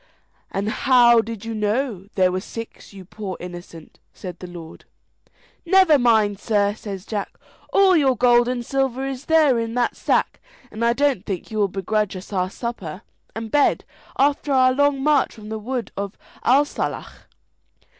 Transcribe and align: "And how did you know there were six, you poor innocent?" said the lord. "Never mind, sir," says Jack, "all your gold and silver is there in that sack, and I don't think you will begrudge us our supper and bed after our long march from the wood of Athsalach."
"And 0.49 0.67
how 0.69 1.21
did 1.21 1.45
you 1.45 1.53
know 1.53 2.07
there 2.15 2.31
were 2.31 2.39
six, 2.41 2.91
you 2.91 3.05
poor 3.05 3.37
innocent?" 3.39 3.99
said 4.13 4.39
the 4.39 4.47
lord. 4.47 4.85
"Never 5.63 5.99
mind, 5.99 6.39
sir," 6.39 6.73
says 6.73 7.05
Jack, 7.05 7.37
"all 7.71 7.95
your 7.95 8.17
gold 8.17 8.47
and 8.47 8.65
silver 8.65 9.05
is 9.07 9.25
there 9.25 9.59
in 9.59 9.75
that 9.75 9.95
sack, 9.95 10.39
and 10.71 10.83
I 10.83 10.93
don't 10.93 11.23
think 11.23 11.51
you 11.51 11.59
will 11.59 11.67
begrudge 11.67 12.15
us 12.15 12.33
our 12.33 12.49
supper 12.49 13.03
and 13.35 13.51
bed 13.51 13.85
after 14.17 14.51
our 14.51 14.73
long 14.73 15.03
march 15.03 15.35
from 15.35 15.49
the 15.49 15.59
wood 15.59 15.91
of 15.95 16.17
Athsalach." 16.43 17.27